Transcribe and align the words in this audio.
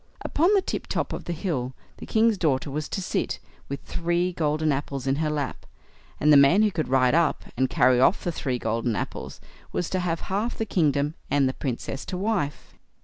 Upon 0.25 0.51
the 0.55 0.63
tip 0.63 0.87
top 0.87 1.13
of 1.13 1.25
the 1.25 1.31
hill 1.31 1.75
the 1.97 2.07
king's 2.07 2.35
daughter 2.39 2.71
was 2.71 2.89
to 2.89 3.01
sit, 3.03 3.37
with 3.69 3.81
three 3.83 4.33
golden 4.33 4.71
apples 4.71 5.05
in 5.05 5.17
her 5.17 5.29
lap, 5.29 5.63
and 6.19 6.33
the 6.33 6.37
man 6.37 6.63
who 6.63 6.71
could 6.71 6.87
ride 6.87 7.13
up 7.13 7.45
and 7.55 7.69
carry 7.69 7.99
off 7.99 8.23
the 8.23 8.31
three 8.31 8.57
golden 8.57 8.95
apples, 8.95 9.39
was 9.71 9.91
to 9.91 9.99
have 9.99 10.21
half 10.21 10.57
the 10.57 10.65
kingdom, 10.65 11.13
and 11.29 11.47
the 11.47 11.53
Princess 11.53 12.03
to 12.05 12.17
wife. 12.17 12.73